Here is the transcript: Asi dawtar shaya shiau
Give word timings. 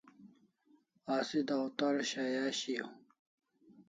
Asi 1.15 1.39
dawtar 1.47 1.95
shaya 2.09 2.45
shiau 2.59 2.91